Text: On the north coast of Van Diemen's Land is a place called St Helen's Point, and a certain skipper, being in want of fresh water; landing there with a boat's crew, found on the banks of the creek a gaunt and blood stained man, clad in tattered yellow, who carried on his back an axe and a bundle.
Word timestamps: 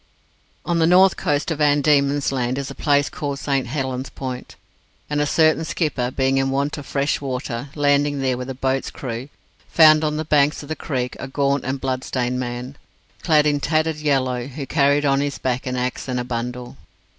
On 0.65 0.79
the 0.79 0.87
north 0.87 1.15
coast 1.15 1.51
of 1.51 1.59
Van 1.59 1.79
Diemen's 1.81 2.31
Land 2.31 2.57
is 2.57 2.71
a 2.71 2.73
place 2.73 3.07
called 3.07 3.37
St 3.37 3.67
Helen's 3.67 4.09
Point, 4.09 4.55
and 5.11 5.21
a 5.21 5.27
certain 5.27 5.63
skipper, 5.63 6.09
being 6.09 6.39
in 6.39 6.49
want 6.49 6.79
of 6.79 6.87
fresh 6.87 7.21
water; 7.21 7.69
landing 7.75 8.19
there 8.19 8.35
with 8.35 8.49
a 8.49 8.55
boat's 8.55 8.89
crew, 8.89 9.29
found 9.69 10.03
on 10.03 10.17
the 10.17 10.25
banks 10.25 10.63
of 10.63 10.69
the 10.69 10.75
creek 10.75 11.15
a 11.19 11.27
gaunt 11.27 11.63
and 11.65 11.79
blood 11.79 12.03
stained 12.03 12.39
man, 12.39 12.77
clad 13.21 13.45
in 13.45 13.59
tattered 13.59 13.97
yellow, 13.97 14.47
who 14.47 14.65
carried 14.65 15.05
on 15.05 15.19
his 15.21 15.37
back 15.37 15.67
an 15.67 15.75
axe 15.75 16.07
and 16.07 16.19
a 16.19 16.23
bundle. 16.23 16.77